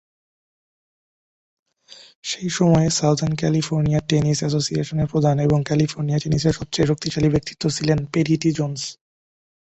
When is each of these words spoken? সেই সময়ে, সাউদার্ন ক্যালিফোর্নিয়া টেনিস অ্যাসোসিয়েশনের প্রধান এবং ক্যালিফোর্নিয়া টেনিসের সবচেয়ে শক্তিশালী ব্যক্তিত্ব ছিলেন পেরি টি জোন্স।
সেই 2.23 2.49
সময়ে, 2.49 2.87
সাউদার্ন 2.89 3.33
ক্যালিফোর্নিয়া 3.35 4.01
টেনিস 4.09 4.39
অ্যাসোসিয়েশনের 4.41 5.11
প্রধান 5.13 5.35
এবং 5.39 5.59
ক্যালিফোর্নিয়া 5.63 6.21
টেনিসের 6.23 6.57
সবচেয়ে 6.59 6.89
শক্তিশালী 6.91 7.29
ব্যক্তিত্ব 7.29 7.63
ছিলেন 7.69 7.99
পেরি 8.13 8.35
টি 8.37 8.49
জোন্স। 8.51 8.81